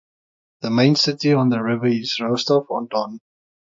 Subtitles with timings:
[0.61, 3.19] The main city on the river is Rostov on Don.